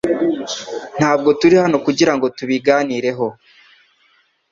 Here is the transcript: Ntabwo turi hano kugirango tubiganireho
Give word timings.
Ntabwo 0.97 1.29
turi 1.39 1.55
hano 1.63 1.77
kugirango 1.85 2.25
tubiganireho 2.37 3.27